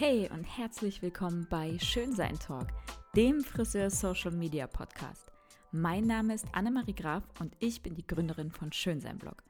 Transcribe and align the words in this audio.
Hey 0.00 0.30
und 0.32 0.44
herzlich 0.44 1.02
willkommen 1.02 1.46
bei 1.50 1.78
Schönsein 1.78 2.38
Talk, 2.38 2.68
dem 3.14 3.44
Friseur 3.44 3.90
Social 3.90 4.30
Media 4.30 4.66
Podcast. 4.66 5.30
Mein 5.72 6.06
Name 6.06 6.32
ist 6.32 6.46
Annemarie 6.52 6.94
Graf 6.94 7.22
und 7.38 7.54
ich 7.58 7.82
bin 7.82 7.94
die 7.94 8.06
Gründerin 8.06 8.50
von 8.50 8.72
Schönsein 8.72 9.18
Blog. 9.18 9.42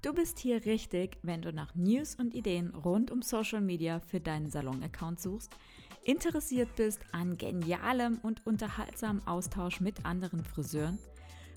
Du 0.00 0.14
bist 0.14 0.38
hier 0.38 0.64
richtig, 0.64 1.18
wenn 1.22 1.42
du 1.42 1.52
nach 1.52 1.74
News 1.74 2.14
und 2.14 2.32
Ideen 2.34 2.74
rund 2.74 3.10
um 3.10 3.20
Social 3.20 3.60
Media 3.60 4.00
für 4.00 4.20
deinen 4.20 4.48
Salon-Account 4.48 5.20
suchst, 5.20 5.54
interessiert 6.02 6.74
bist 6.76 7.00
an 7.12 7.36
genialem 7.36 8.20
und 8.22 8.46
unterhaltsamem 8.46 9.20
Austausch 9.26 9.80
mit 9.80 10.06
anderen 10.06 10.44
Friseuren, 10.44 10.98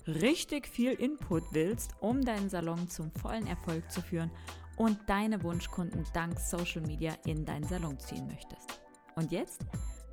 richtig 0.06 0.68
viel 0.68 0.92
Input 0.92 1.44
willst, 1.52 1.94
um 2.00 2.22
deinen 2.22 2.50
Salon 2.50 2.90
zum 2.90 3.10
vollen 3.10 3.46
Erfolg 3.46 3.90
zu 3.90 4.02
führen 4.02 4.30
und 4.76 4.98
deine 5.08 5.42
Wunschkunden 5.42 6.04
dank 6.12 6.38
Social 6.38 6.82
Media 6.82 7.14
in 7.26 7.44
deinen 7.44 7.64
Salon 7.64 7.98
ziehen 7.98 8.26
möchtest. 8.26 8.80
Und 9.14 9.32
jetzt 9.32 9.64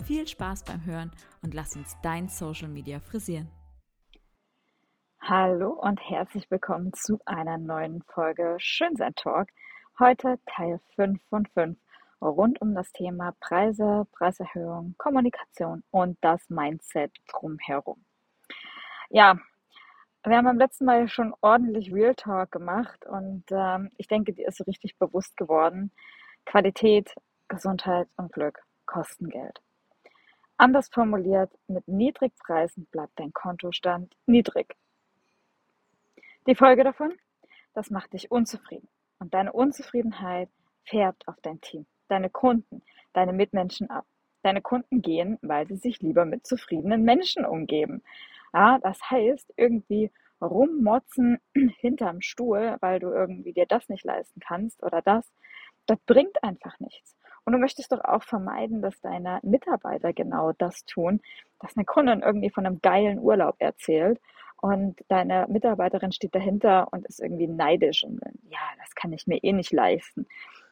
viel 0.05 0.27
Spaß 0.27 0.63
beim 0.63 0.85
Hören 0.85 1.11
und 1.41 1.53
lass 1.53 1.75
uns 1.75 1.97
dein 2.01 2.27
Social 2.27 2.67
Media 2.67 2.99
frisieren. 2.99 3.49
Hallo 5.21 5.71
und 5.71 5.99
herzlich 6.09 6.49
willkommen 6.49 6.93
zu 6.93 7.19
einer 7.25 7.57
neuen 7.57 8.01
Folge 8.03 8.55
Schönsein 8.57 9.13
Talk. 9.15 9.49
Heute 9.99 10.39
Teil 10.45 10.79
5 10.95 11.21
von 11.29 11.45
5 11.53 11.77
rund 12.21 12.61
um 12.61 12.75
das 12.75 12.91
Thema 12.91 13.33
Preise, 13.39 14.07
Preiserhöhung, 14.11 14.95
Kommunikation 14.97 15.83
und 15.91 16.17
das 16.21 16.49
Mindset 16.49 17.11
drumherum. 17.27 18.03
Ja, 19.09 19.37
wir 20.23 20.37
haben 20.37 20.45
beim 20.45 20.57
letzten 20.57 20.85
Mal 20.85 21.07
schon 21.07 21.33
ordentlich 21.41 21.91
Real 21.91 22.15
Talk 22.15 22.51
gemacht 22.51 23.05
und 23.05 23.43
ähm, 23.51 23.89
ich 23.97 24.07
denke, 24.07 24.33
dir 24.33 24.47
ist 24.47 24.57
so 24.57 24.63
richtig 24.65 24.97
bewusst 24.97 25.35
geworden, 25.35 25.91
Qualität, 26.45 27.13
Gesundheit 27.47 28.07
und 28.17 28.31
Glück 28.31 28.59
kosten 28.85 29.29
Geld. 29.29 29.61
Anders 30.57 30.89
formuliert, 30.89 31.51
mit 31.67 31.87
Niedrigpreisen 31.87 32.85
bleibt 32.91 33.19
dein 33.19 33.33
Kontostand 33.33 34.15
niedrig. 34.27 34.75
Die 36.47 36.55
Folge 36.55 36.83
davon? 36.83 37.13
Das 37.73 37.89
macht 37.89 38.13
dich 38.13 38.29
unzufrieden. 38.29 38.87
Und 39.19 39.33
deine 39.33 39.53
Unzufriedenheit 39.53 40.49
färbt 40.85 41.27
auf 41.27 41.35
dein 41.41 41.61
Team, 41.61 41.85
deine 42.09 42.29
Kunden, 42.29 42.83
deine 43.13 43.33
Mitmenschen 43.33 43.89
ab. 43.89 44.05
Deine 44.43 44.61
Kunden 44.61 45.01
gehen, 45.03 45.37
weil 45.43 45.67
sie 45.67 45.75
sich 45.75 46.01
lieber 46.01 46.25
mit 46.25 46.47
zufriedenen 46.47 47.03
Menschen 47.03 47.45
umgeben. 47.45 48.01
Ja, 48.53 48.79
das 48.79 48.99
heißt, 49.09 49.53
irgendwie 49.57 50.11
rummotzen 50.41 51.39
hinterm 51.79 52.21
Stuhl, 52.21 52.77
weil 52.81 52.99
du 52.99 53.07
irgendwie 53.09 53.53
dir 53.53 53.65
das 53.65 53.87
nicht 53.89 54.03
leisten 54.03 54.39
kannst 54.39 54.83
oder 54.83 55.01
das, 55.01 55.31
das 55.85 55.99
bringt 56.05 56.43
einfach 56.43 56.79
nichts. 56.79 57.15
Und 57.45 57.53
du 57.53 57.59
möchtest 57.59 57.91
doch 57.91 58.03
auch 58.03 58.23
vermeiden, 58.23 58.81
dass 58.81 58.99
deine 59.01 59.39
Mitarbeiter 59.43 60.13
genau 60.13 60.51
das 60.53 60.85
tun, 60.85 61.21
dass 61.59 61.75
eine 61.75 61.85
Kundin 61.85 62.21
irgendwie 62.21 62.49
von 62.51 62.65
einem 62.65 62.81
geilen 62.81 63.19
Urlaub 63.19 63.55
erzählt 63.59 64.19
und 64.61 64.99
deine 65.07 65.47
Mitarbeiterin 65.49 66.11
steht 66.11 66.35
dahinter 66.35 66.87
und 66.91 67.05
ist 67.07 67.19
irgendwie 67.19 67.47
neidisch 67.47 68.03
und 68.03 68.19
ja, 68.43 68.59
das 68.79 68.93
kann 68.95 69.11
ich 69.13 69.25
mir 69.27 69.43
eh 69.43 69.53
nicht 69.53 69.71
leisten. 69.73 70.27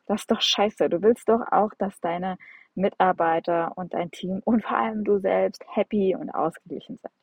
Das 0.06 0.22
ist 0.22 0.32
doch 0.32 0.42
scheiße. 0.42 0.90
Du 0.90 1.02
willst 1.02 1.28
doch 1.30 1.42
auch, 1.52 1.72
dass 1.78 2.00
deine 2.02 2.38
Mitarbeiter 2.76 3.74
und 3.78 3.94
dein 3.94 4.12
Team 4.12 4.42
und 4.46 4.64
vor 4.64 4.78
allem 4.78 5.04
du 5.04 5.20
selbst 5.20 5.64
happy 5.68 6.16
und 6.16 6.30
ausgeglichen 6.30 6.98
sind. 6.98 7.14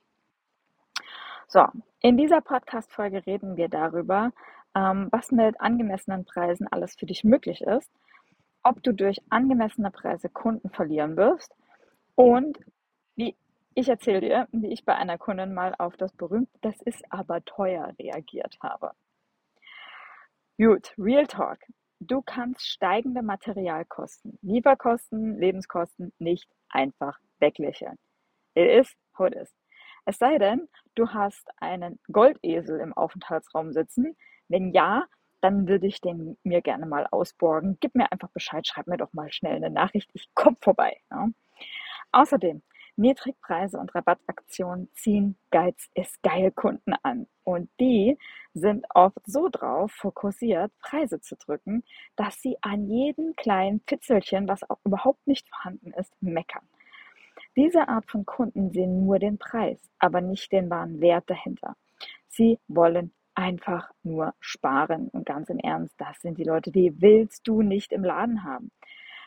So, 1.49 1.65
in 2.01 2.17
dieser 2.17 2.41
Podcast-Folge 2.41 3.25
reden 3.25 3.57
wir 3.57 3.69
darüber, 3.69 4.33
ähm, 4.75 5.09
was 5.13 5.31
mit 5.31 5.61
angemessenen 5.61 6.25
Preisen 6.25 6.67
alles 6.69 6.97
für 6.97 7.07
dich 7.07 7.23
möglich 7.23 7.61
ist, 7.61 7.91
ob 8.65 8.83
du 8.83 8.93
durch 8.93 9.19
angemessene 9.31 9.93
Preise 9.93 10.29
Kunden 10.29 10.71
verlieren 10.71 11.17
wirst 11.17 11.55
und 12.17 12.59
wie 13.15 13.37
ich 13.75 13.89
erzähle 13.89 14.21
dir, 14.21 14.49
wie 14.51 14.73
ich 14.73 14.85
bei 14.85 14.97
einer 14.97 15.19
Kundin 15.19 15.55
mal 15.55 15.75
auf 15.79 15.97
das 15.97 16.13
berühmte 16.13 16.51
Das 16.63 16.81
ist 16.83 17.05
aber 17.11 17.45
teuer 17.45 17.95
reagiert 17.99 18.59
habe. 18.61 18.91
Gut, 20.59 20.95
Real 20.99 21.27
Talk. 21.27 21.59
Du 22.01 22.23
kannst 22.23 22.67
steigende 22.67 23.23
Materialkosten, 23.23 24.39
Lieferkosten, 24.43 25.39
Lebenskosten 25.39 26.13
nicht 26.19 26.49
einfach 26.71 27.19
weglächeln. 27.39 27.99
It 28.55 28.69
is 28.69 28.97
how 29.17 29.27
it 29.29 29.35
is. 29.35 29.53
Es 30.07 30.19
sei 30.19 30.39
denn, 30.39 30.69
du 30.95 31.09
hast 31.09 31.51
einen 31.59 31.99
Goldesel 32.11 32.81
im 32.81 32.93
Aufenthaltsraum 32.93 33.73
sitzen. 33.73 34.17
Wenn 34.49 34.73
ja, 34.73 35.05
dann 35.41 35.69
würde 35.69 35.89
ich 35.89 36.01
den 36.01 36.39
mir 36.45 36.63
gerne 36.63 36.87
mal 36.87 37.07
ausborgen. 37.11 37.77
Gib 37.81 37.95
mir 37.97 38.11
einfach 38.13 38.31
Bescheid, 38.31 38.67
schreib 38.67 38.87
mir 38.87 38.97
doch 38.97 39.13
mal 39.13 39.33
schnell 39.33 39.57
eine 39.57 39.71
Nachricht. 39.71 40.09
Ich 40.15 40.33
komme 40.35 40.57
vorbei. 40.61 40.97
Ja. 41.11 41.29
Außerdem, 42.13 42.63
Niedrigpreise 42.97 43.79
und 43.79 43.95
Rabattaktionen 43.95 44.91
ziehen 44.95 45.37
Geiz 45.51 45.91
ist 45.95 46.23
geil 46.23 46.51
Kunden 46.53 46.95
an. 47.03 47.27
Und 47.45 47.69
die 47.81 48.17
sind 48.55 48.87
oft 48.95 49.19
so 49.27 49.49
drauf 49.51 49.93
fokussiert, 49.93 50.73
Preise 50.79 51.21
zu 51.21 51.37
drücken, 51.37 51.85
dass 52.15 52.41
sie 52.41 52.57
an 52.63 52.89
jedem 52.89 53.37
kleinen 53.37 53.83
Fitzelchen, 53.87 54.49
was 54.49 54.69
auch 54.71 54.79
überhaupt 54.85 55.27
nicht 55.27 55.49
vorhanden 55.49 55.93
ist, 55.93 56.15
meckern. 56.23 56.67
Diese 57.57 57.89
Art 57.89 58.11
von 58.11 58.27
Kunden 58.27 58.71
sehen 58.71 59.07
nur 59.07 59.19
den 59.19 59.39
Preis, 59.39 59.81
aber 59.99 60.21
nicht 60.21 60.53
den 60.53 60.69
wahren 60.69 61.01
Wert 61.01 61.31
dahinter. 61.31 61.75
Sie 62.29 62.59
wollen 62.69 63.15
einfach 63.35 63.91
nur 64.03 64.35
sparen. 64.41 65.09
Und 65.09 65.25
ganz 65.25 65.49
im 65.49 65.59
Ernst, 65.59 65.95
das 65.99 66.21
sind 66.21 66.37
die 66.39 66.45
Leute, 66.45 66.71
die 66.71 67.01
willst 67.01 67.49
du 67.49 67.63
nicht 67.63 67.93
im 67.93 68.05
Laden 68.05 68.45
haben. 68.45 68.71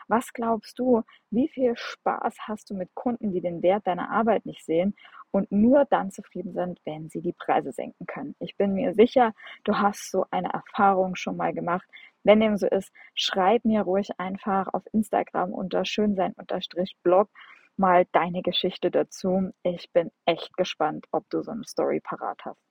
Was 0.06 0.32
glaubst 0.32 0.78
du, 0.78 1.02
wie 1.30 1.48
viel 1.48 1.76
Spaß 1.76 2.36
hast 2.48 2.70
du 2.70 2.74
mit 2.74 2.94
Kunden, 2.94 3.32
die 3.32 3.40
den 3.40 3.62
Wert 3.62 3.86
deiner 3.86 4.10
Arbeit 4.10 4.44
nicht 4.46 4.64
sehen 4.64 4.94
und 5.30 5.50
nur 5.52 5.84
dann 5.84 6.10
zufrieden 6.10 6.52
sind, 6.52 6.80
wenn 6.84 7.08
sie 7.08 7.22
die 7.22 7.32
Preise 7.32 7.70
senken 7.72 8.06
können? 8.06 8.34
Ich 8.40 8.56
bin 8.56 8.74
mir 8.74 8.94
sicher, 8.94 9.34
du 9.64 9.76
hast 9.76 10.10
so 10.10 10.26
eine 10.30 10.52
Erfahrung 10.52 11.14
schon 11.14 11.36
mal 11.36 11.52
gemacht. 11.52 11.88
Wenn 12.24 12.40
dem 12.40 12.56
so 12.56 12.66
ist, 12.66 12.92
schreib 13.14 13.64
mir 13.64 13.82
ruhig 13.82 14.10
einfach 14.18 14.66
auf 14.72 14.82
Instagram 14.92 15.52
unter 15.52 15.84
schönsein-blog 15.84 17.28
mal 17.80 18.06
deine 18.12 18.42
Geschichte 18.42 18.90
dazu. 18.92 19.50
Ich 19.64 19.90
bin 19.92 20.12
echt 20.26 20.56
gespannt, 20.56 21.06
ob 21.10 21.28
du 21.30 21.42
so 21.42 21.50
eine 21.50 21.64
Story 21.64 22.00
parat 22.00 22.44
hast. 22.44 22.62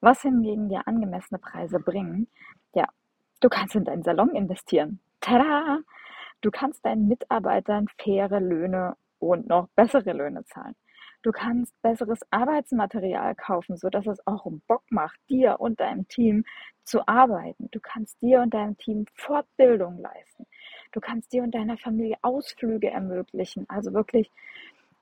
Was 0.00 0.22
hingegen 0.22 0.68
dir 0.68 0.86
angemessene 0.86 1.40
Preise 1.40 1.80
bringen, 1.80 2.28
ja, 2.74 2.86
du 3.40 3.48
kannst 3.48 3.74
in 3.74 3.84
deinen 3.84 4.04
Salon 4.04 4.36
investieren. 4.36 5.00
Tada! 5.20 5.80
Du 6.42 6.50
kannst 6.50 6.84
deinen 6.84 7.08
Mitarbeitern 7.08 7.86
faire 7.98 8.38
Löhne 8.38 8.96
und 9.18 9.48
noch 9.48 9.68
bessere 9.74 10.12
Löhne 10.12 10.44
zahlen. 10.44 10.76
Du 11.24 11.32
kannst 11.32 11.72
besseres 11.80 12.20
Arbeitsmaterial 12.30 13.34
kaufen, 13.34 13.78
sodass 13.78 14.06
es 14.06 14.24
auch 14.26 14.46
Bock 14.68 14.82
macht, 14.90 15.18
dir 15.30 15.58
und 15.58 15.80
deinem 15.80 16.06
Team 16.06 16.44
zu 16.84 17.08
arbeiten. 17.08 17.70
Du 17.70 17.80
kannst 17.80 18.20
dir 18.20 18.42
und 18.42 18.52
deinem 18.52 18.76
Team 18.76 19.06
Fortbildung 19.14 19.96
leisten. 19.96 20.46
Du 20.92 21.00
kannst 21.00 21.32
dir 21.32 21.42
und 21.42 21.54
deiner 21.54 21.78
Familie 21.78 22.18
Ausflüge 22.20 22.90
ermöglichen, 22.90 23.64
also 23.70 23.94
wirklich 23.94 24.30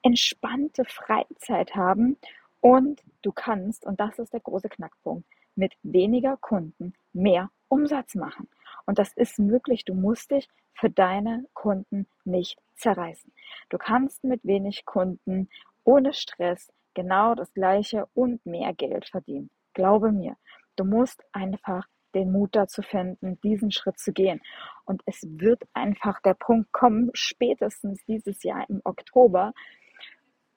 entspannte 0.03 0.84
Freizeit 0.84 1.75
haben 1.75 2.16
und 2.61 3.03
du 3.22 3.32
kannst, 3.32 3.84
und 3.84 3.99
das 3.99 4.21
ist 4.21 4.32
der 4.32 4.41
große 4.41 4.69
Knackpunkt, 4.69 5.27
mit 5.56 5.72
weniger 5.82 6.37
Kunden 6.37 6.94
mehr 7.12 7.50
Umsatz 7.66 8.15
machen. 8.15 8.49
Und 8.87 9.00
das 9.00 9.12
ist 9.15 9.41
möglich. 9.41 9.84
Du 9.84 9.94
musst 9.94 10.31
dich 10.31 10.49
für 10.72 10.88
deine 10.88 11.47
Kunden 11.53 12.06
nicht 12.25 12.59
zerreißen. 12.77 13.32
Du 13.71 13.78
kannst 13.78 14.22
mit 14.22 14.44
wenig 14.44 14.84
Kunden 14.84 15.49
ohne 15.84 16.12
Stress 16.12 16.72
genau 16.94 17.34
das 17.34 17.53
gleiche 17.54 18.06
und 18.15 18.44
mehr 18.47 18.75
Geld 18.75 19.09
verdienen. 19.09 19.50
Glaube 19.75 20.12
mir, 20.12 20.37
du 20.76 20.84
musst 20.84 21.22
einfach 21.32 21.87
den 22.15 22.31
Mut 22.31 22.54
dazu 22.54 22.82
finden, 22.82 23.41
diesen 23.43 23.70
Schritt 23.70 23.98
zu 23.98 24.12
gehen. 24.12 24.41
Und 24.84 25.03
es 25.06 25.22
wird 25.22 25.62
einfach 25.72 26.20
der 26.20 26.34
Punkt 26.34 26.72
kommen, 26.72 27.10
spätestens 27.15 28.05
dieses 28.06 28.43
Jahr 28.43 28.69
im 28.69 28.81
Oktober, 28.84 29.52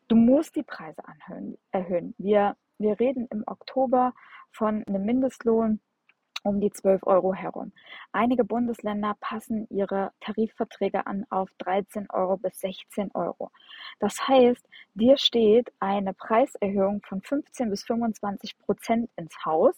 du 0.07 0.15
musst 0.15 0.55
die 0.55 0.63
Preise 0.63 1.01
anhören, 1.05 1.57
erhöhen. 1.71 2.13
Wir, 2.17 2.57
wir 2.77 2.99
reden 2.99 3.27
im 3.31 3.43
Oktober 3.47 4.13
von 4.51 4.83
einem 4.85 5.05
Mindestlohn 5.05 5.79
um 6.45 6.61
die 6.61 6.71
12 6.71 7.05
Euro 7.07 7.33
herum. 7.33 7.71
Einige 8.11 8.43
Bundesländer 8.43 9.15
passen 9.19 9.67
ihre 9.69 10.11
Tarifverträge 10.21 11.07
an 11.07 11.25
auf 11.29 11.49
13 11.57 12.07
Euro 12.11 12.37
bis 12.37 12.59
16 12.59 13.11
Euro. 13.13 13.51
Das 13.99 14.27
heißt, 14.27 14.67
dir 14.93 15.17
steht 15.17 15.73
eine 15.79 16.13
Preiserhöhung 16.13 17.01
von 17.03 17.21
15 17.21 17.69
bis 17.69 17.83
25 17.83 18.57
Prozent 18.59 19.09
ins 19.15 19.35
Haus 19.43 19.75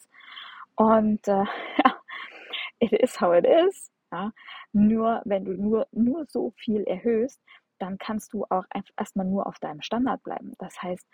und 0.75 1.27
äh, 1.27 1.45
it 2.79 2.91
is 2.91 3.19
how 3.19 3.33
it 3.33 3.45
is. 3.45 3.89
Ja. 4.11 4.31
Nur 4.73 5.21
wenn 5.25 5.45
du 5.45 5.53
nur, 5.53 5.87
nur 5.91 6.25
so 6.27 6.51
viel 6.57 6.83
erhöhst, 6.83 7.41
dann 7.79 7.97
kannst 7.97 8.33
du 8.33 8.45
auch 8.49 8.65
erstmal 8.97 9.25
nur 9.25 9.47
auf 9.47 9.59
deinem 9.59 9.81
Standard 9.81 10.23
bleiben. 10.23 10.53
Das 10.57 10.81
heißt, 10.81 11.07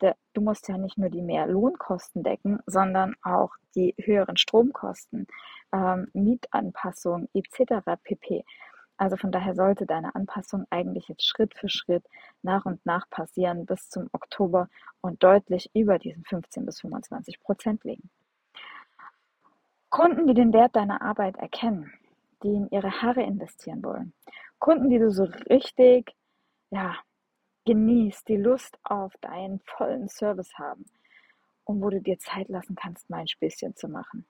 du 0.00 0.40
musst 0.40 0.68
ja 0.68 0.76
nicht 0.78 0.98
nur 0.98 1.10
die 1.10 1.22
mehr 1.22 1.46
Lohnkosten 1.46 2.22
decken, 2.22 2.58
sondern 2.66 3.14
auch 3.22 3.52
die 3.72 3.94
höheren 3.98 4.36
Stromkosten, 4.36 5.26
ähm, 5.72 6.08
Mietanpassungen 6.12 7.28
etc. 7.34 7.98
pp. 8.02 8.44
Also 8.96 9.16
von 9.16 9.32
daher 9.32 9.54
sollte 9.54 9.86
deine 9.86 10.14
Anpassung 10.14 10.66
eigentlich 10.70 11.08
jetzt 11.08 11.26
Schritt 11.26 11.54
für 11.54 11.68
Schritt 11.68 12.04
nach 12.42 12.66
und 12.66 12.84
nach 12.86 13.08
passieren 13.10 13.66
bis 13.66 13.88
zum 13.88 14.08
Oktober 14.12 14.68
und 15.00 15.22
deutlich 15.22 15.70
über 15.74 15.98
diesen 15.98 16.24
15 16.24 16.66
bis 16.66 16.80
25 16.80 17.40
Prozent 17.40 17.84
liegen. 17.84 18.10
Kunden, 19.90 20.26
die 20.26 20.34
den 20.34 20.52
Wert 20.52 20.76
deiner 20.76 21.02
Arbeit 21.02 21.36
erkennen, 21.36 21.92
die 22.42 22.54
in 22.54 22.68
ihre 22.70 23.02
Haare 23.02 23.22
investieren 23.22 23.82
wollen, 23.82 24.12
Kunden, 24.58 24.88
die 24.88 24.98
du 24.98 25.10
so 25.10 25.24
richtig, 25.50 26.14
ja, 26.70 26.96
genießt, 27.64 28.28
die 28.28 28.36
Lust 28.36 28.78
auf 28.84 29.12
deinen 29.20 29.60
vollen 29.66 30.08
Service 30.08 30.56
haben 30.58 30.84
und 31.72 31.82
wo 31.82 31.90
du 31.90 32.00
dir 32.00 32.18
Zeit 32.18 32.48
lassen 32.48 32.74
kannst, 32.74 33.08
mal 33.10 33.20
ein 33.20 33.28
Späßchen 33.28 33.74
zu 33.76 33.88
machen. 33.88 34.24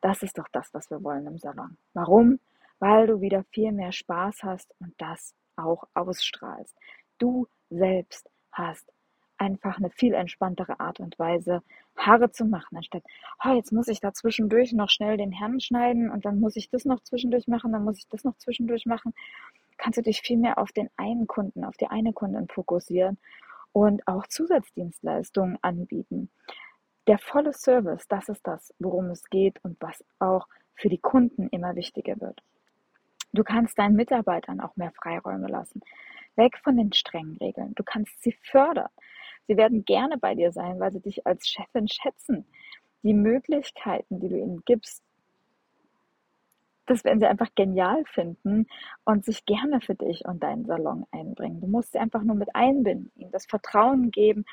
Das 0.00 0.22
ist 0.22 0.38
doch 0.38 0.48
das, 0.52 0.74
was 0.74 0.90
wir 0.90 1.02
wollen 1.02 1.26
im 1.26 1.38
Salon. 1.38 1.78
Warum? 1.94 2.38
Weil 2.78 3.06
du 3.06 3.20
wieder 3.20 3.44
viel 3.50 3.72
mehr 3.72 3.92
Spaß 3.92 4.42
hast 4.42 4.74
und 4.80 4.92
das 4.98 5.34
auch 5.56 5.84
ausstrahlst. 5.94 6.76
Du 7.18 7.46
selbst 7.70 8.28
hast 8.52 8.92
einfach 9.38 9.78
eine 9.78 9.90
viel 9.90 10.14
entspanntere 10.14 10.80
Art 10.80 11.00
und 11.00 11.18
Weise, 11.18 11.62
Haare 11.96 12.30
zu 12.30 12.44
machen, 12.44 12.76
anstatt, 12.76 13.02
oh, 13.44 13.54
jetzt 13.54 13.72
muss 13.72 13.88
ich 13.88 14.00
da 14.00 14.12
zwischendurch 14.12 14.72
noch 14.72 14.88
schnell 14.88 15.16
den 15.16 15.32
Herrn 15.32 15.60
schneiden 15.60 16.10
und 16.10 16.24
dann 16.24 16.40
muss 16.40 16.56
ich 16.56 16.70
das 16.70 16.84
noch 16.84 17.00
zwischendurch 17.00 17.46
machen, 17.46 17.72
dann 17.72 17.84
muss 17.84 17.98
ich 17.98 18.08
das 18.08 18.24
noch 18.24 18.36
zwischendurch 18.36 18.86
machen. 18.86 19.12
Kannst 19.76 19.98
du 19.98 20.02
dich 20.02 20.20
viel 20.20 20.38
mehr 20.38 20.58
auf 20.58 20.72
den 20.72 20.88
einen 20.96 21.26
Kunden, 21.26 21.64
auf 21.64 21.76
die 21.76 21.88
eine 21.88 22.12
Kundin 22.12 22.48
fokussieren 22.48 23.18
und 23.72 24.06
auch 24.06 24.26
Zusatzdienstleistungen 24.28 25.58
anbieten. 25.62 26.30
Der 27.06 27.18
volle 27.18 27.52
Service, 27.52 28.08
das 28.08 28.28
ist 28.28 28.46
das, 28.46 28.74
worum 28.78 29.10
es 29.10 29.28
geht 29.28 29.62
und 29.62 29.76
was 29.80 30.02
auch 30.18 30.46
für 30.74 30.88
die 30.88 30.98
Kunden 30.98 31.48
immer 31.48 31.76
wichtiger 31.76 32.20
wird. 32.20 32.42
Du 33.32 33.42
kannst 33.42 33.78
deinen 33.78 33.96
Mitarbeitern 33.96 34.60
auch 34.60 34.76
mehr 34.76 34.92
Freiräume 34.92 35.48
lassen. 35.48 35.80
Weg 36.36 36.58
von 36.58 36.76
den 36.76 36.92
strengen 36.92 37.36
Regeln. 37.36 37.74
Du 37.74 37.82
kannst 37.82 38.22
sie 38.22 38.32
fördern. 38.32 38.88
Sie 39.46 39.56
werden 39.56 39.84
gerne 39.84 40.18
bei 40.18 40.34
dir 40.34 40.52
sein, 40.52 40.80
weil 40.80 40.92
sie 40.92 41.00
dich 41.00 41.26
als 41.26 41.48
Chefin 41.48 41.88
schätzen. 41.88 42.46
Die 43.02 43.12
Möglichkeiten, 43.12 44.20
die 44.20 44.28
du 44.28 44.38
ihnen 44.38 44.62
gibst, 44.64 45.02
das 46.86 47.04
werden 47.04 47.18
sie 47.18 47.26
einfach 47.26 47.54
genial 47.54 48.04
finden 48.06 48.66
und 49.04 49.24
sich 49.24 49.46
gerne 49.46 49.80
für 49.80 49.94
dich 49.94 50.24
und 50.26 50.42
deinen 50.42 50.66
Salon 50.66 51.06
einbringen. 51.10 51.60
Du 51.60 51.66
musst 51.66 51.92
sie 51.92 51.98
einfach 51.98 52.22
nur 52.22 52.36
mit 52.36 52.54
einbinden, 52.54 53.10
ihnen 53.16 53.32
das 53.32 53.46
Vertrauen 53.46 54.10
geben 54.10 54.44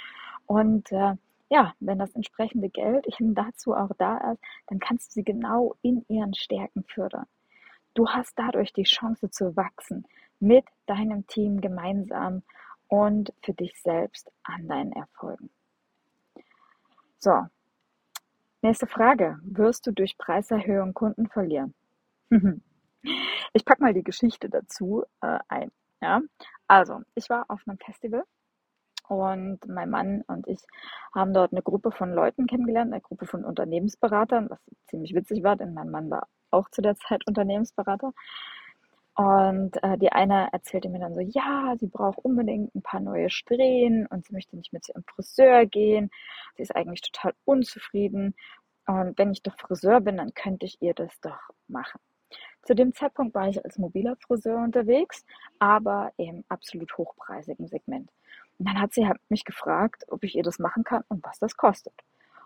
und 0.46 0.92
äh, 0.92 1.16
ja, 1.52 1.76
wenn 1.82 2.00
das 2.00 2.16
entsprechende 2.16 2.70
Geld 2.70 3.06
eben 3.20 3.36
dazu 3.36 3.76
auch 3.76 3.92
da 3.98 4.32
ist, 4.32 4.42
dann 4.68 4.80
kannst 4.80 5.10
du 5.10 5.14
sie 5.16 5.24
genau 5.26 5.76
in 5.82 6.06
ihren 6.08 6.34
Stärken 6.34 6.86
fördern. 6.86 7.26
Du 7.94 8.08
hast 8.08 8.40
dadurch 8.40 8.72
die 8.72 8.84
Chance 8.84 9.30
zu 9.30 9.58
wachsen 9.58 10.08
mit 10.40 10.64
deinem 10.86 11.28
Team 11.28 11.60
gemeinsam 11.60 12.44
und 12.88 13.34
für 13.44 13.54
dich 13.54 13.82
selbst 13.82 14.32
an 14.44 14.70
deinen 14.70 14.94
Erfolgen. 14.94 15.50
So, 17.18 17.48
nächste 18.62 18.88
Frage. 18.88 19.38
Wirst 19.44 19.86
du 19.86 19.92
durch 19.92 20.18
Preiserhöhung 20.18 20.94
Kunden 20.94 21.28
verlieren? 21.28 21.76
Ich 23.54 23.66
packe 23.66 23.82
mal 23.82 23.94
die 23.94 24.04
Geschichte 24.04 24.48
dazu 24.48 25.04
äh, 25.22 25.40
ein. 25.50 25.72
Ja? 26.02 26.22
Also, 26.68 27.02
ich 27.16 27.30
war 27.30 27.46
auf 27.50 27.62
einem 27.68 27.80
Festival 27.80 28.24
und 29.12 29.68
mein 29.68 29.90
Mann 29.90 30.24
und 30.28 30.48
ich 30.48 30.60
haben 31.14 31.34
dort 31.34 31.52
eine 31.52 31.62
Gruppe 31.62 31.92
von 31.92 32.14
Leuten 32.14 32.48
kennengelernt, 32.48 32.94
eine 32.94 33.02
Gruppe 33.02 33.26
von 33.26 33.44
Unternehmensberatern, 33.44 34.50
was 34.50 34.60
ziemlich 34.88 35.14
witzig 35.14 35.44
war, 35.44 35.58
denn 35.58 35.74
mein 35.74 35.90
Mann 35.90 36.10
war 36.10 36.30
auch 36.50 36.70
zu 36.70 36.82
der 36.82 36.96
Zeit 36.96 37.28
Unternehmensberater. 37.28 38.14
Und 39.16 39.84
äh, 39.84 39.98
die 39.98 40.14
eine 40.14 40.48
erzählte 40.54 40.88
mir 40.88 41.00
dann 41.00 41.14
so, 41.14 41.20
ja, 41.20 41.76
sie 41.78 41.88
braucht 41.88 42.20
unbedingt 42.20 42.74
ein 42.74 42.82
paar 42.82 43.02
neue 43.02 43.30
Strähnen 43.30 44.08
und 44.08 44.26
sie 44.26 44.34
möchte 44.34 44.56
nicht 44.56 44.72
mit 44.72 44.88
ihrem 44.88 45.04
Friseur 45.04 45.66
gehen. 45.66 46.10
Sie 46.56 46.64
ist 46.64 46.74
eigentlich 46.74 47.02
total 47.02 47.34
unzufrieden. 47.44 48.34
Und 48.88 49.18
wenn 49.18 49.34
ich 49.34 49.44
doch 49.44 49.58
Friseur 49.58 50.00
bin, 50.00 50.18
dann 50.18 50.34
könnte 50.34 50.66
ich 50.66 50.82
ihr 50.82 50.94
das 50.94 51.20
doch 51.20 51.38
machen. 51.68 52.00
Zu 52.64 52.76
dem 52.76 52.94
Zeitpunkt 52.94 53.36
war 53.36 53.50
ich 53.50 53.64
als 53.66 53.78
mobiler 53.78 54.16
Friseur 54.16 54.64
unterwegs, 54.64 55.26
aber 55.60 56.14
im 56.16 56.46
absolut 56.48 56.98
hochpreisigen 56.98 57.68
Segment. 57.68 58.10
Und 58.62 58.68
dann 58.68 58.80
hat 58.80 58.94
sie 58.94 59.08
halt 59.08 59.18
mich 59.28 59.44
gefragt, 59.44 60.06
ob 60.10 60.24
ich 60.24 60.36
ihr 60.36 60.44
das 60.44 60.60
machen 60.60 60.84
kann 60.84 61.04
und 61.10 61.24
was 61.24 61.40
das 61.40 61.58
kostet. 61.58 61.96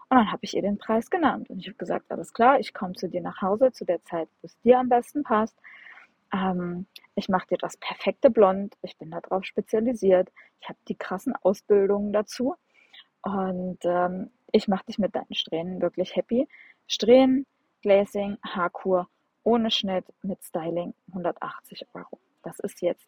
Und 0.08 0.18
dann 0.18 0.32
habe 0.32 0.46
ich 0.46 0.56
ihr 0.56 0.62
den 0.62 0.78
Preis 0.78 1.10
genannt. 1.10 1.50
Und 1.50 1.60
ich 1.60 1.68
habe 1.68 1.76
gesagt, 1.76 2.10
alles 2.10 2.32
klar, 2.32 2.58
ich 2.58 2.74
komme 2.74 2.94
zu 2.94 3.10
dir 3.10 3.20
nach 3.20 3.42
Hause 3.42 3.74
zu 3.74 3.84
der 3.84 4.02
Zeit, 4.06 4.30
wo 4.42 4.46
es 4.46 4.58
dir 4.62 4.80
am 4.80 4.88
besten 4.88 5.24
passt. 5.24 5.60
Ähm, 6.32 6.86
ich 7.16 7.28
mache 7.28 7.48
dir 7.48 7.58
das 7.58 7.76
perfekte 7.76 8.30
Blond. 8.30 8.78
Ich 8.82 8.98
bin 8.98 9.12
darauf 9.12 9.44
spezialisiert. 9.44 10.32
Ich 10.62 10.70
habe 10.70 10.80
die 10.88 10.96
krassen 10.96 11.36
Ausbildungen 11.36 12.14
dazu. 12.14 12.56
Und 13.22 13.80
ähm, 13.84 14.32
ich 14.54 14.70
mache 14.70 14.86
dich 14.86 14.98
mit 14.98 15.16
deinen 15.16 15.34
Strähnen 15.34 15.82
wirklich 15.82 16.16
happy. 16.16 16.48
Strähnen, 16.88 17.46
Glazing, 17.82 18.38
Haarkur 18.42 19.10
ohne 19.44 19.70
Schnitt 19.70 20.06
mit 20.22 20.42
Styling 20.46 20.94
180 21.10 21.88
Euro. 21.94 22.20
Das 22.42 22.58
ist 22.62 22.82
jetzt 22.82 23.06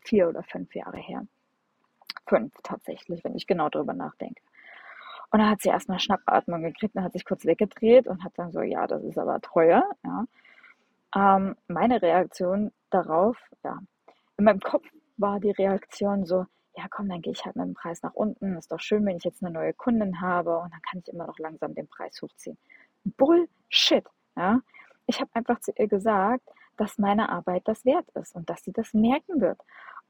vier 0.00 0.28
oder 0.28 0.42
fünf 0.42 0.74
Jahre 0.74 0.98
her. 0.98 1.24
Fünf 2.26 2.52
tatsächlich, 2.62 3.24
wenn 3.24 3.34
ich 3.34 3.46
genau 3.46 3.68
drüber 3.68 3.94
nachdenke. 3.94 4.40
Und 5.30 5.38
dann 5.40 5.48
hat 5.48 5.62
sie 5.62 5.70
erstmal 5.70 5.98
Schnappatmung 5.98 6.62
gekriegt 6.62 6.94
und 6.94 7.02
hat 7.02 7.14
sich 7.14 7.24
kurz 7.24 7.44
weggedreht 7.46 8.06
und 8.06 8.22
hat 8.22 8.32
dann 8.36 8.52
so, 8.52 8.60
ja, 8.60 8.86
das 8.86 9.02
ist 9.02 9.18
aber 9.18 9.40
teuer. 9.40 9.82
Ja. 10.04 10.26
Ähm, 11.14 11.56
meine 11.68 12.02
Reaktion 12.02 12.70
darauf, 12.90 13.36
ja, 13.64 13.78
in 14.36 14.44
meinem 14.44 14.60
Kopf 14.60 14.86
war 15.16 15.40
die 15.40 15.50
Reaktion 15.50 16.26
so, 16.26 16.46
ja 16.76 16.86
komm, 16.90 17.08
dann 17.08 17.22
gehe 17.22 17.32
ich 17.32 17.44
halt 17.44 17.56
mit 17.56 17.66
dem 17.66 17.74
Preis 17.74 18.02
nach 18.02 18.14
unten. 18.14 18.56
Ist 18.56 18.72
doch 18.72 18.80
schön, 18.80 19.04
wenn 19.06 19.16
ich 19.16 19.24
jetzt 19.24 19.42
eine 19.42 19.52
neue 19.52 19.72
Kundin 19.72 20.20
habe 20.20 20.58
und 20.58 20.72
dann 20.72 20.82
kann 20.82 21.00
ich 21.00 21.08
immer 21.08 21.26
noch 21.26 21.38
langsam 21.38 21.74
den 21.74 21.88
Preis 21.88 22.20
hochziehen. 22.22 22.58
Bullshit. 23.04 24.04
Ja. 24.36 24.60
Ich 25.06 25.20
habe 25.20 25.30
einfach 25.34 25.60
zu 25.60 25.72
ihr 25.76 25.88
gesagt, 25.88 26.48
dass 26.76 26.98
meine 26.98 27.28
Arbeit 27.28 27.62
das 27.66 27.84
wert 27.84 28.08
ist 28.14 28.34
und 28.34 28.48
dass 28.48 28.64
sie 28.64 28.72
das 28.72 28.94
merken 28.94 29.40
wird. 29.40 29.60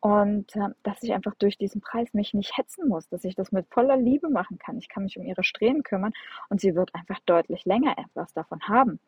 Und 0.03 0.57
äh, 0.57 0.71
dass 0.83 1.01
ich 1.05 1.13
einfach 1.13 1.35
durch 1.37 1.57
diesen 1.59 1.81
Preis 1.81 2.13
mich 2.13 2.35
nicht 2.35 2.59
hetzen 2.59 2.89
muss, 2.89 3.09
dass 3.09 3.23
ich 3.23 3.37
das 3.37 3.53
mit 3.53 3.69
voller 3.71 3.97
Liebe 3.97 4.29
machen 4.31 4.59
kann. 4.59 4.77
Ich 4.77 4.89
kann 4.89 5.05
mich 5.05 5.17
um 5.17 5.25
ihre 5.25 5.45
Strähnen 5.45 5.85
kümmern 5.85 6.13
und 6.49 6.61
sie 6.61 6.75
wird 6.75 6.93
einfach 6.93 7.21
deutlich 7.25 7.65
länger 7.67 7.97
etwas 7.97 8.33
davon 8.33 8.61
haben. 8.69 8.99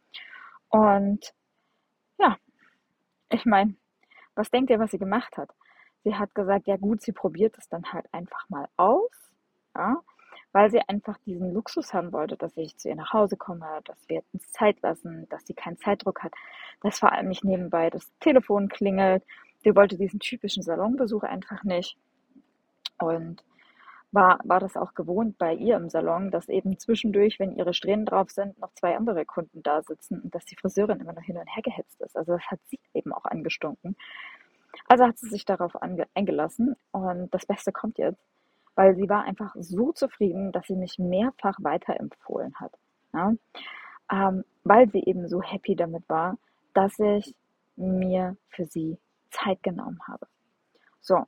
Und 0.68 1.34
ja, 2.18 2.36
ich 3.28 3.44
meine, 3.44 3.74
was 4.36 4.52
denkt 4.52 4.70
ihr, 4.70 4.78
was 4.78 4.92
sie 4.92 4.98
gemacht 4.98 5.36
hat? 5.36 5.50
Sie 6.04 6.14
hat 6.14 6.32
gesagt, 6.32 6.68
ja 6.68 6.76
gut, 6.76 7.02
sie 7.02 7.12
probiert 7.12 7.58
es 7.58 7.68
dann 7.68 7.92
halt 7.92 8.06
einfach 8.12 8.48
mal 8.48 8.68
aus. 8.76 9.10
Ja, 9.76 9.96
weil 10.52 10.70
sie 10.70 10.80
einfach 10.88 11.18
diesen 11.26 11.52
Luxus 11.52 11.92
haben 11.92 12.12
wollte, 12.12 12.36
dass 12.36 12.56
ich 12.56 12.76
zu 12.76 12.88
ihr 12.88 12.94
nach 12.94 13.12
Hause 13.12 13.36
komme, 13.36 13.66
dass 13.84 14.08
wir 14.08 14.22
uns 14.32 14.52
Zeit 14.52 14.80
lassen, 14.82 15.28
dass 15.28 15.44
sie 15.44 15.54
keinen 15.54 15.78
Zeitdruck 15.78 16.22
hat, 16.22 16.32
dass 16.82 17.00
vor 17.00 17.10
allem 17.10 17.28
nicht 17.28 17.42
nebenbei 17.44 17.90
das 17.90 18.12
Telefon 18.20 18.68
klingelt. 18.68 19.24
Sie 19.64 19.74
wollte 19.74 19.96
diesen 19.96 20.20
typischen 20.20 20.62
Salonbesuch 20.62 21.22
einfach 21.22 21.64
nicht. 21.64 21.96
Und 22.98 23.42
war, 24.12 24.38
war 24.44 24.60
das 24.60 24.76
auch 24.76 24.94
gewohnt 24.94 25.38
bei 25.38 25.54
ihr 25.54 25.76
im 25.76 25.88
Salon, 25.88 26.30
dass 26.30 26.48
eben 26.48 26.78
zwischendurch, 26.78 27.40
wenn 27.40 27.56
ihre 27.56 27.74
Strähnen 27.74 28.06
drauf 28.06 28.30
sind, 28.30 28.58
noch 28.60 28.72
zwei 28.74 28.96
andere 28.96 29.24
Kunden 29.24 29.62
da 29.62 29.82
sitzen 29.82 30.20
und 30.20 30.34
dass 30.34 30.44
die 30.44 30.54
Friseurin 30.54 31.00
immer 31.00 31.12
noch 31.12 31.22
hin 31.22 31.36
und 31.36 31.48
her 31.48 31.62
gehetzt 31.62 32.00
ist. 32.00 32.16
Also 32.16 32.34
das 32.34 32.46
hat 32.46 32.60
sie 32.66 32.78
eben 32.92 33.12
auch 33.12 33.24
angestunken. 33.24 33.96
Also 34.86 35.04
hat 35.04 35.18
sie 35.18 35.28
sich 35.28 35.44
darauf 35.44 35.74
eingelassen 36.14 36.76
und 36.92 37.34
das 37.34 37.46
Beste 37.46 37.72
kommt 37.72 37.98
jetzt 37.98 38.22
weil 38.74 38.96
sie 38.96 39.08
war 39.08 39.24
einfach 39.24 39.54
so 39.58 39.92
zufrieden, 39.92 40.52
dass 40.52 40.66
sie 40.66 40.76
mich 40.76 40.98
mehrfach 40.98 41.56
weiterempfohlen 41.60 42.54
hat. 42.56 42.72
Ja? 43.12 43.34
Ähm, 44.10 44.44
weil 44.64 44.90
sie 44.90 45.02
eben 45.04 45.28
so 45.28 45.42
happy 45.42 45.76
damit 45.76 46.08
war, 46.08 46.38
dass 46.72 46.98
ich 46.98 47.34
mir 47.76 48.36
für 48.48 48.66
sie 48.66 48.98
Zeit 49.34 49.62
genommen 49.62 50.00
habe. 50.06 50.26
So, 51.00 51.26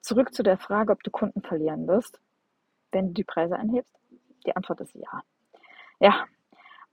zurück 0.00 0.34
zu 0.34 0.42
der 0.42 0.58
Frage, 0.58 0.92
ob 0.92 1.02
du 1.02 1.10
Kunden 1.10 1.42
verlieren 1.42 1.86
wirst, 1.86 2.20
wenn 2.92 3.08
du 3.08 3.14
die 3.14 3.24
Preise 3.24 3.56
anhebst. 3.56 3.94
Die 4.46 4.56
Antwort 4.56 4.80
ist 4.80 4.94
ja. 4.94 5.22
Ja, 6.00 6.26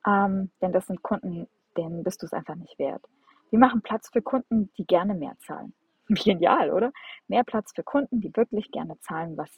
ähm, 0.05 0.51
denn 0.61 0.73
das 0.73 0.87
sind 0.87 1.01
Kunden, 1.01 1.47
denen 1.77 2.03
bist 2.03 2.21
du 2.21 2.25
es 2.25 2.33
einfach 2.33 2.55
nicht 2.55 2.77
wert. 2.77 3.03
Wir 3.49 3.59
machen 3.59 3.81
Platz 3.81 4.09
für 4.11 4.21
Kunden, 4.21 4.69
die 4.77 4.85
gerne 4.85 5.13
mehr 5.13 5.37
zahlen. 5.39 5.73
Genial, 6.09 6.71
oder? 6.71 6.91
Mehr 7.27 7.43
Platz 7.43 7.71
für 7.73 7.83
Kunden, 7.83 8.19
die 8.21 8.35
wirklich 8.35 8.71
gerne 8.71 8.99
zahlen, 8.99 9.37
was, 9.37 9.49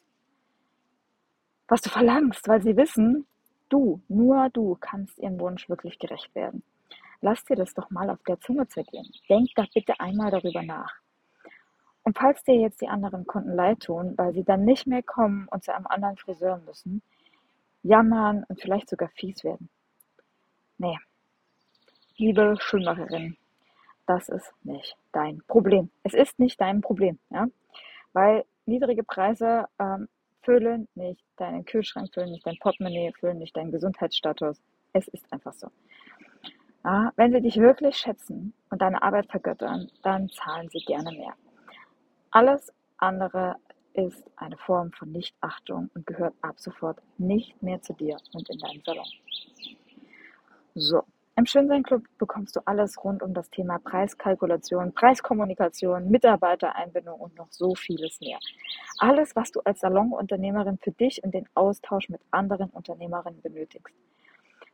was 1.68 1.82
du 1.82 1.90
verlangst, 1.90 2.48
weil 2.48 2.62
sie 2.62 2.78
wissen, 2.78 3.28
du, 3.70 4.02
nur 4.08 4.50
du 4.50 4.78
kannst 4.80 5.18
ihrem 5.20 5.40
Wunsch 5.40 5.68
wirklich 5.70 5.98
gerecht 6.00 6.34
werden. 6.36 6.64
Lass 7.22 7.44
dir 7.46 7.56
das 7.56 7.74
doch 7.74 7.90
mal 7.90 8.10
auf 8.10 8.22
der 8.24 8.40
Zunge 8.40 8.68
zergehen. 8.68 9.08
Denk 9.30 9.50
da 9.56 9.66
bitte 9.74 10.00
einmal 10.00 10.32
darüber 10.32 10.64
nach. 10.64 10.94
Und 12.04 12.18
falls 12.18 12.44
dir 12.44 12.56
jetzt 12.56 12.82
die 12.82 12.88
anderen 12.88 13.28
Kunden 13.28 13.54
leid 13.54 13.82
tun, 13.82 14.14
weil 14.18 14.34
sie 14.34 14.44
dann 14.44 14.64
nicht 14.66 14.88
mehr 14.88 15.04
kommen 15.04 15.48
und 15.50 15.64
zu 15.64 15.76
einem 15.76 15.88
anderen 15.88 16.18
Friseur 16.18 16.58
müssen, 16.66 17.02
jammern 17.84 18.46
und 18.48 18.62
vielleicht 18.62 18.90
sogar 18.90 19.10
fies 19.10 19.44
werden. 19.44 19.70
Nee. 20.78 20.98
Liebe 22.18 22.56
Schulmacherin, 22.60 23.38
das 24.06 24.30
ist 24.30 24.54
nicht 24.64 24.98
dein 25.12 25.42
Problem. 25.48 25.90
Es 26.04 26.14
ist 26.14 26.40
nicht 26.40 26.60
dein 26.60 26.82
Problem, 26.82 27.20
ja, 27.30 27.48
weil 28.14 28.44
niedrige 28.66 29.04
Preise 29.04 29.68
ähm, 29.80 30.10
füllen 30.42 30.88
nicht 30.96 31.24
deinen 31.38 31.66
Kühlschrank, 31.66 32.14
füllen 32.14 32.32
nicht 32.32 32.46
dein 32.46 32.58
Portemonnaie, 32.60 33.14
füllen 33.20 33.38
nicht 33.38 33.56
deinen 33.56 33.72
Gesundheitsstatus. 33.72 34.60
Es 34.94 35.08
ist 35.10 35.32
einfach 35.32 35.54
so. 35.54 35.70
Ja, 36.84 37.12
wenn 37.18 37.32
sie 37.34 37.42
dich 37.42 37.58
wirklich 37.58 37.98
schätzen 37.98 38.54
und 38.70 38.82
deine 38.82 39.02
Arbeit 39.02 39.30
vergöttern, 39.30 39.90
dann 40.02 40.30
zahlen 40.30 40.70
sie 40.70 40.80
gerne 40.80 41.12
mehr. 41.12 41.34
Alles 42.32 42.72
andere 42.98 43.56
ist 43.94 44.24
eine 44.38 44.58
Form 44.58 44.92
von 44.94 45.12
Nichtachtung 45.12 45.90
und 45.94 46.06
gehört 46.06 46.34
ab 46.42 46.60
sofort 46.60 47.02
nicht 47.18 47.62
mehr 47.62 47.82
zu 47.82 47.94
dir 47.94 48.18
und 48.34 48.50
in 48.50 48.60
deinem 48.60 48.82
Salon. 48.86 49.08
So, 50.76 51.04
im 51.36 51.46
Schönsein 51.46 51.84
Club 51.84 52.04
bekommst 52.18 52.56
du 52.56 52.60
alles 52.66 53.02
rund 53.04 53.24
um 53.24 53.34
das 53.34 53.50
Thema 53.50 53.80
Preiskalkulation, 53.80 54.94
Preiskommunikation, 54.94 56.10
Mitarbeitereinbindung 56.10 57.20
und 57.20 57.38
noch 57.38 57.52
so 57.52 57.76
vieles 57.76 58.20
mehr. 58.20 58.40
Alles, 58.98 59.36
was 59.36 59.52
du 59.52 59.62
als 59.62 59.80
Salonunternehmerin 59.80 60.78
für 60.80 60.92
dich 60.92 61.24
und 61.24 61.34
den 61.34 61.48
Austausch 61.56 62.10
mit 62.10 62.22
anderen 62.32 62.70
Unternehmerinnen 62.72 63.42
benötigst. 63.42 63.96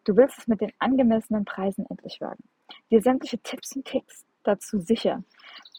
Du 0.06 0.16
willst 0.16 0.38
es 0.38 0.48
mit 0.48 0.62
den 0.62 0.72
angemessenen 0.80 1.44
Preisen 1.46 1.86
endlich 1.90 2.22
wagen. 2.22 2.44
Dir 2.92 3.02
sämtliche 3.02 3.40
Tipps 3.40 3.76
und 3.76 3.88
Tricks 3.88 4.24
dazu 4.44 4.80
sichern, 4.80 5.26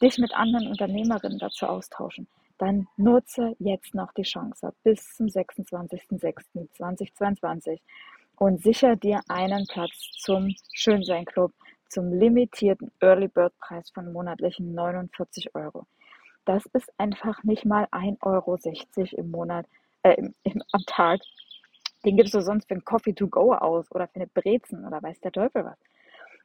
dich 0.03 0.19
mit 0.19 0.35
anderen 0.35 0.67
Unternehmerinnen 0.67 1.39
dazu 1.39 1.67
austauschen, 1.67 2.27
dann 2.59 2.89
nutze 2.97 3.55
jetzt 3.59 3.95
noch 3.95 4.13
die 4.13 4.23
Chance 4.23 4.73
bis 4.83 5.15
zum 5.15 5.27
26.06.2022 5.27 7.79
und 8.37 8.63
sicher 8.63 8.97
dir 8.97 9.21
einen 9.29 9.67
Platz 9.69 9.93
zum 10.19 10.55
Schönsein 10.73 11.25
Club 11.25 11.53
zum 11.89 12.13
limitierten 12.13 12.91
Early 13.01 13.29
Bird 13.29 13.57
Preis 13.59 13.91
von 13.91 14.13
monatlichen 14.13 14.75
49 14.75 15.55
Euro. 15.55 15.87
Das 16.45 16.67
ist 16.73 16.93
einfach 16.99 17.45
nicht 17.45 17.65
mal 17.65 17.85
1,60 17.93 18.23
Euro 18.23 18.59
im 19.17 19.31
Monat, 19.31 19.67
äh, 20.03 20.15
im, 20.15 20.35
im, 20.43 20.61
am 20.73 20.83
Tag, 20.87 21.21
den 22.07 22.17
gibst 22.17 22.35
du 22.35 22.41
sonst 22.41 22.69
für 22.69 22.75
ein 22.75 22.85
Coffee 22.85 23.15
to 23.15 23.27
go 23.29 23.53
aus 23.53 23.91
oder 23.91 24.07
für 24.07 24.17
eine 24.17 24.29
Brezen 24.29 24.87
oder 24.87 25.03
weiß 25.03 25.21
der 25.21 25.33
Teufel 25.33 25.65
was. 25.65 25.79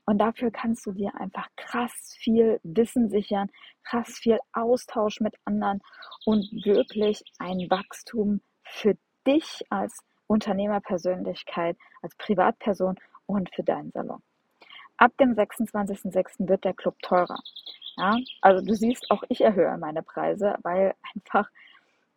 Und 0.05 0.17
dafür 0.17 0.49
kannst 0.49 0.85
du 0.87 0.91
dir 0.91 1.13
einfach 1.15 1.47
krass 1.55 2.15
viel 2.19 2.59
Wissen 2.63 3.09
sichern, 3.09 3.49
krass 3.83 4.17
viel 4.17 4.39
Austausch 4.51 5.21
mit 5.21 5.35
anderen 5.45 5.79
und 6.25 6.43
wirklich 6.65 7.23
ein 7.37 7.67
Wachstum 7.69 8.41
für 8.63 8.97
dich 9.27 9.61
als 9.69 9.99
Unternehmerpersönlichkeit, 10.25 11.77
als 12.01 12.15
Privatperson 12.15 12.95
und 13.27 13.53
für 13.53 13.63
deinen 13.63 13.91
Salon. 13.91 14.23
Ab 14.97 15.11
dem 15.19 15.35
26.06. 15.35 16.47
wird 16.47 16.63
der 16.63 16.73
Club 16.73 16.97
teurer. 17.03 17.39
Ja, 17.97 18.17
also 18.41 18.65
du 18.65 18.73
siehst, 18.73 19.11
auch 19.11 19.23
ich 19.29 19.41
erhöhe 19.41 19.77
meine 19.77 20.01
Preise, 20.01 20.55
weil 20.63 20.95
einfach 21.13 21.49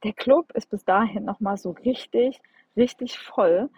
der 0.05 0.15
Club 0.15 0.53
ist 0.55 0.71
bis 0.71 0.85
dahin 0.85 1.25
nochmal 1.25 1.59
so 1.59 1.73
richtig 1.73 2.41
richtig 2.77 3.19
voll. 3.19 3.71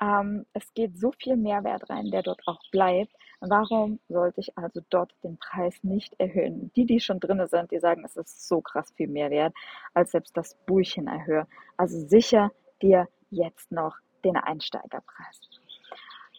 Ähm, 0.00 0.46
es 0.52 0.74
geht 0.74 0.98
so 0.98 1.12
viel 1.12 1.36
Mehrwert 1.36 1.88
rein, 1.88 2.10
der 2.10 2.22
dort 2.22 2.42
auch 2.46 2.60
bleibt. 2.70 3.12
Warum 3.40 3.98
sollte 4.08 4.40
ich 4.40 4.56
also 4.58 4.80
dort 4.90 5.14
den 5.22 5.38
Preis 5.38 5.78
nicht 5.82 6.14
erhöhen? 6.18 6.72
Die, 6.74 6.86
die 6.86 7.00
schon 7.00 7.20
drin 7.20 7.46
sind, 7.46 7.70
die 7.70 7.78
sagen, 7.78 8.02
es 8.04 8.16
ist 8.16 8.48
so 8.48 8.60
krass 8.60 8.92
viel 8.96 9.08
mehr 9.08 9.30
wert, 9.30 9.54
als 9.94 10.10
selbst 10.10 10.36
das 10.36 10.54
Buchchen 10.66 11.06
erhöhe. 11.06 11.46
Also 11.76 11.98
sicher 12.06 12.50
dir 12.82 13.08
jetzt 13.30 13.72
noch 13.72 13.96
den 14.24 14.36
Einsteigerpreis. 14.36 15.40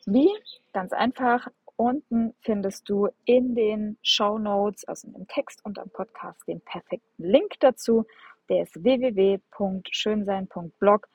Wie? 0.05 0.29
Ganz 0.73 0.93
einfach. 0.93 1.47
Unten 1.75 2.33
findest 2.41 2.89
du 2.89 3.09
in 3.25 3.53
den 3.53 3.97
Show 4.01 4.39
Notes, 4.39 4.83
also 4.85 5.07
im 5.15 5.27
Text 5.27 5.63
und 5.63 5.77
am 5.77 5.89
Podcast, 5.89 6.41
den 6.47 6.61
perfekten 6.61 7.23
Link 7.23 7.59
dazu. 7.59 8.07
Der 8.49 8.63
ist 8.63 8.83
www.schönsein.blog 8.83 11.07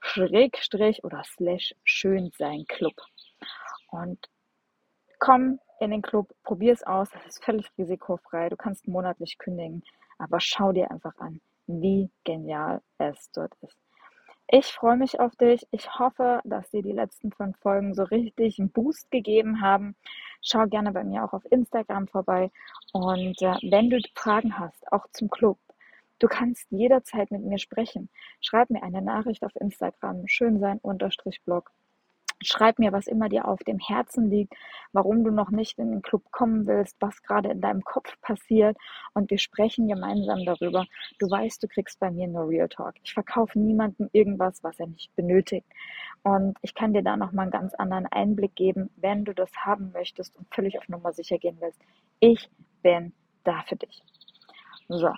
Schrägstrich 0.00 1.04
oder 1.04 1.22
Slash 1.24 1.74
schön 1.84 2.30
sein 2.36 2.64
Club. 2.66 2.94
Und 3.90 4.28
komm 5.18 5.60
in 5.80 5.90
den 5.90 6.02
Club, 6.02 6.32
probier 6.42 6.72
es 6.72 6.82
aus, 6.82 7.10
das 7.10 7.26
ist 7.26 7.44
völlig 7.44 7.66
risikofrei, 7.78 8.48
du 8.48 8.56
kannst 8.56 8.86
monatlich 8.88 9.38
kündigen, 9.38 9.82
aber 10.18 10.40
schau 10.40 10.72
dir 10.72 10.90
einfach 10.90 11.16
an, 11.18 11.40
wie 11.66 12.10
genial 12.24 12.82
es 12.98 13.30
dort 13.32 13.54
ist. 13.62 13.78
Ich 14.52 14.66
freue 14.66 14.96
mich 14.96 15.20
auf 15.20 15.36
dich. 15.36 15.64
Ich 15.70 15.96
hoffe, 16.00 16.40
dass 16.42 16.70
dir 16.70 16.82
die 16.82 16.90
letzten 16.90 17.30
fünf 17.30 17.56
Folgen 17.60 17.94
so 17.94 18.02
richtig 18.02 18.58
einen 18.58 18.72
Boost 18.72 19.08
gegeben 19.12 19.60
haben. 19.60 19.94
Schau 20.42 20.66
gerne 20.66 20.90
bei 20.90 21.04
mir 21.04 21.22
auch 21.22 21.32
auf 21.32 21.44
Instagram 21.52 22.08
vorbei. 22.08 22.50
Und 22.92 23.40
äh, 23.42 23.54
wenn 23.62 23.90
du 23.90 24.00
Fragen 24.16 24.58
hast, 24.58 24.92
auch 24.92 25.06
zum 25.12 25.30
Club, 25.30 25.58
Du 26.20 26.28
kannst 26.28 26.66
jederzeit 26.70 27.30
mit 27.30 27.42
mir 27.42 27.58
sprechen. 27.58 28.10
Schreib 28.42 28.68
mir 28.68 28.82
eine 28.82 29.00
Nachricht 29.00 29.42
auf 29.42 29.56
Instagram, 29.56 30.28
schönsein-blog. 30.28 31.70
Schreib 32.42 32.78
mir, 32.78 32.92
was 32.92 33.06
immer 33.06 33.28
dir 33.28 33.48
auf 33.48 33.60
dem 33.60 33.78
Herzen 33.78 34.30
liegt, 34.30 34.54
warum 34.92 35.24
du 35.24 35.30
noch 35.30 35.50
nicht 35.50 35.78
in 35.78 35.90
den 35.90 36.02
Club 36.02 36.30
kommen 36.30 36.66
willst, 36.66 36.96
was 37.00 37.22
gerade 37.22 37.50
in 37.50 37.60
deinem 37.60 37.82
Kopf 37.82 38.18
passiert 38.20 38.76
und 39.12 39.30
wir 39.30 39.38
sprechen 39.38 39.88
gemeinsam 39.88 40.44
darüber. 40.44 40.86
Du 41.18 41.30
weißt, 41.30 41.62
du 41.62 41.68
kriegst 41.68 42.00
bei 42.00 42.10
mir 42.10 42.28
nur 42.28 42.48
Real 42.48 42.68
Talk. 42.68 42.94
Ich 43.02 43.12
verkaufe 43.12 43.58
niemandem 43.58 44.08
irgendwas, 44.12 44.62
was 44.62 44.78
er 44.78 44.86
nicht 44.86 45.14
benötigt. 45.16 45.66
Und 46.22 46.56
ich 46.62 46.74
kann 46.74 46.94
dir 46.94 47.02
da 47.02 47.16
nochmal 47.16 47.44
einen 47.44 47.52
ganz 47.52 47.74
anderen 47.74 48.06
Einblick 48.06 48.54
geben, 48.56 48.90
wenn 48.96 49.24
du 49.24 49.34
das 49.34 49.50
haben 49.56 49.92
möchtest 49.92 50.36
und 50.36 50.54
völlig 50.54 50.78
auf 50.78 50.88
Nummer 50.88 51.12
sicher 51.12 51.38
gehen 51.38 51.58
willst. 51.60 51.80
Ich 52.20 52.50
bin 52.82 53.12
da 53.44 53.62
für 53.66 53.76
dich. 53.76 54.02
So, 54.88 55.12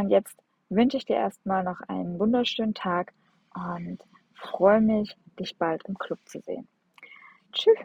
und 0.00 0.08
jetzt 0.08 0.42
wünsche 0.70 0.96
ich 0.96 1.04
dir 1.04 1.16
erstmal 1.16 1.62
noch 1.62 1.80
einen 1.82 2.18
wunderschönen 2.18 2.74
Tag 2.74 3.12
und 3.54 3.98
freue 4.34 4.80
mich, 4.80 5.16
dich 5.38 5.58
bald 5.58 5.82
im 5.84 5.98
Club 5.98 6.18
zu 6.24 6.40
sehen. 6.40 6.66
Tschüss. 7.52 7.76